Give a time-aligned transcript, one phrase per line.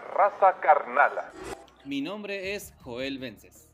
[0.00, 1.32] Raza carnala.
[1.84, 3.70] Mi nombre es Joel Vences.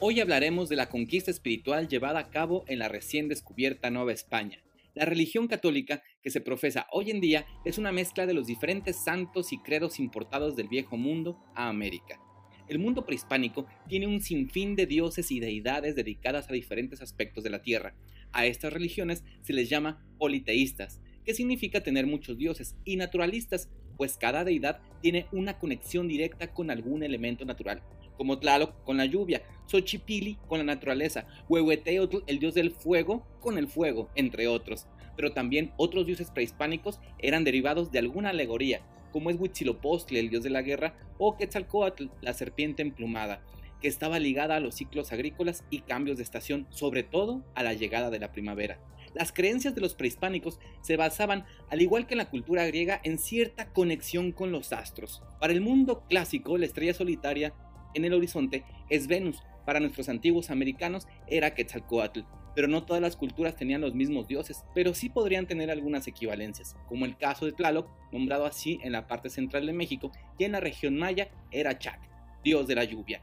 [0.00, 4.58] Hoy hablaremos de la conquista espiritual llevada a cabo en la recién descubierta Nueva España.
[4.94, 8.96] La religión católica que se profesa hoy en día es una mezcla de los diferentes
[9.04, 12.20] santos y credos importados del viejo mundo a América.
[12.68, 17.50] El mundo prehispánico tiene un sinfín de dioses y deidades dedicadas a diferentes aspectos de
[17.50, 17.94] la tierra.
[18.32, 24.16] A estas religiones se les llama politeístas, que significa tener muchos dioses, y naturalistas, pues
[24.16, 27.82] cada deidad tiene una conexión directa con algún elemento natural,
[28.16, 33.58] como Tlaloc con la lluvia, Xochipili con la naturaleza, Huehueteotl, el dios del fuego, con
[33.58, 34.86] el fuego, entre otros.
[35.16, 38.80] Pero también otros dioses prehispánicos eran derivados de alguna alegoría,
[39.12, 43.42] como es Huitzilopochtli, el dios de la guerra, o Quetzalcoatl, la serpiente emplumada,
[43.82, 47.74] que estaba ligada a los ciclos agrícolas y cambios de estación, sobre todo a la
[47.74, 48.80] llegada de la primavera.
[49.12, 53.18] Las creencias de los prehispánicos se basaban, al igual que en la cultura griega, en
[53.18, 55.22] cierta conexión con los astros.
[55.40, 57.52] Para el mundo clásico, la estrella solitaria
[57.94, 62.20] en el horizonte es Venus, para nuestros antiguos americanos era Quetzalcoatl,
[62.54, 66.76] pero no todas las culturas tenían los mismos dioses, pero sí podrían tener algunas equivalencias,
[66.88, 70.52] como el caso de Tlaloc, nombrado así en la parte central de México, y en
[70.52, 72.00] la región maya era Chac,
[72.44, 73.22] dios de la lluvia.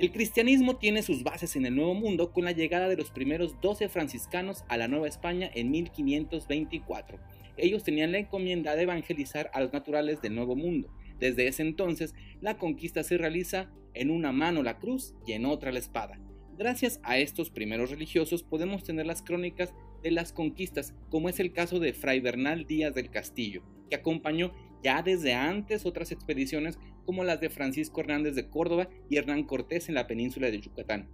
[0.00, 3.60] El cristianismo tiene sus bases en el Nuevo Mundo con la llegada de los primeros
[3.60, 7.18] 12 franciscanos a la Nueva España en 1524.
[7.56, 10.88] Ellos tenían la encomienda de evangelizar a los naturales del Nuevo Mundo.
[11.18, 15.72] Desde ese entonces, la conquista se realiza en una mano la cruz y en otra
[15.72, 16.20] la espada.
[16.56, 21.52] Gracias a estos primeros religiosos podemos tener las crónicas de las conquistas, como es el
[21.52, 27.24] caso de Fray Bernal Díaz del Castillo, que acompañó ya desde antes otras expediciones como
[27.24, 31.08] las de Francisco Hernández de Córdoba y Hernán Cortés en la península de Yucatán.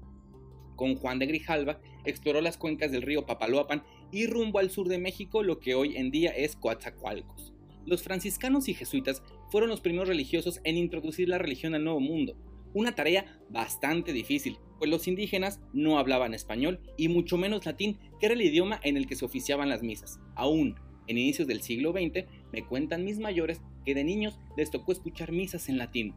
[0.77, 4.99] Con Juan de Grijalva exploró las cuencas del río Papaloapan y rumbo al sur de
[4.99, 7.53] México lo que hoy en día es Coatzacoalcos.
[7.87, 12.37] Los franciscanos y jesuitas fueron los primeros religiosos en introducir la religión al Nuevo Mundo,
[12.75, 18.27] una tarea bastante difícil, pues los indígenas no hablaban español y mucho menos latín, que
[18.27, 20.19] era el idioma en el que se oficiaban las misas.
[20.35, 20.75] Aún
[21.07, 25.33] en inicios del siglo XX, me cuentan mis mayores que de niños les tocó escuchar
[25.33, 26.15] misas en latín.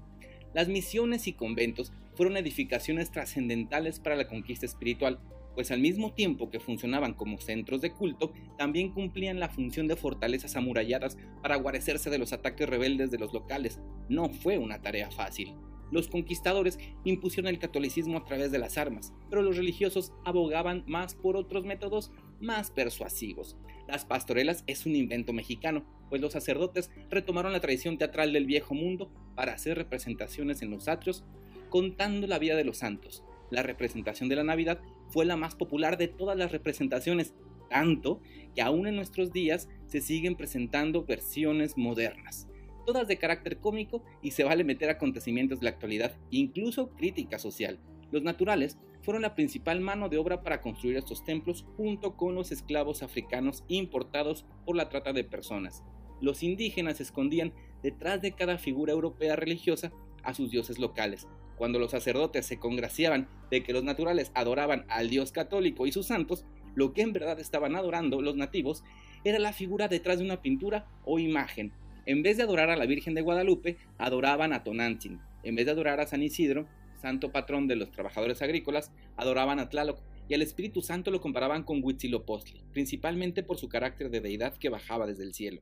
[0.53, 5.19] Las misiones y conventos fueron edificaciones trascendentales para la conquista espiritual,
[5.53, 9.95] pues al mismo tiempo que funcionaban como centros de culto, también cumplían la función de
[9.95, 13.79] fortalezas amuralladas para guarecerse de los ataques rebeldes de los locales.
[14.07, 15.53] No fue una tarea fácil.
[15.91, 21.15] Los conquistadores impusieron el catolicismo a través de las armas, pero los religiosos abogaban más
[21.15, 23.55] por otros métodos más persuasivos.
[23.87, 28.73] Las pastorelas es un invento mexicano, pues los sacerdotes retomaron la tradición teatral del viejo
[28.73, 31.23] mundo para hacer representaciones en los atrios
[31.69, 33.23] contando la vida de los santos.
[33.49, 37.33] La representación de la Navidad fue la más popular de todas las representaciones,
[37.69, 38.19] tanto
[38.55, 42.47] que aún en nuestros días se siguen presentando versiones modernas
[42.87, 47.79] todas de carácter cómico y se vale meter acontecimientos de la actualidad, incluso crítica social.
[48.11, 52.53] Los naturales fueron la principal mano de obra para construir estos templos junto con los
[52.53, 55.83] esclavos africanos importados por la trata de personas.
[56.21, 57.53] Los indígenas escondían
[57.83, 59.91] detrás de cada figura europea religiosa
[60.23, 61.27] a sus dioses locales.
[61.57, 66.07] Cuando los sacerdotes se congraciaban de que los naturales adoraban al dios católico y sus
[66.07, 68.85] santos, lo que en verdad estaban adorando los nativos
[69.25, 71.73] era la figura detrás de una pintura o imagen,
[72.07, 75.19] en vez de adorar a la Virgen de Guadalupe, adoraban a Tonantzin.
[75.43, 76.65] En vez de adorar a San Isidro,
[77.01, 81.63] santo patrón de los trabajadores agrícolas, adoraban a Tlaloc y al Espíritu Santo lo comparaban
[81.63, 85.61] con Huitzilopochtli, principalmente por su carácter de deidad que bajaba desde el cielo.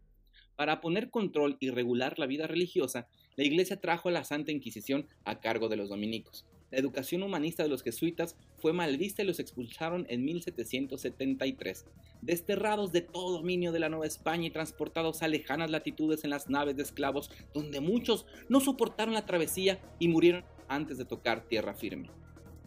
[0.55, 5.07] Para poner control y regular la vida religiosa, la Iglesia trajo a la Santa Inquisición
[5.23, 6.45] a cargo de los dominicos.
[6.71, 11.85] La educación humanista de los jesuitas fue mal vista y los expulsaron en 1773.
[12.21, 16.49] Desterrados de todo dominio de la Nueva España y transportados a lejanas latitudes en las
[16.49, 21.73] naves de esclavos, donde muchos no soportaron la travesía y murieron antes de tocar tierra
[21.73, 22.09] firme.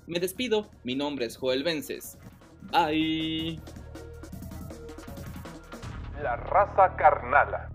[0.07, 2.17] Me despido, mi nombre es Joel Vences.
[2.71, 3.61] Bye.
[6.23, 7.71] La raza carnala.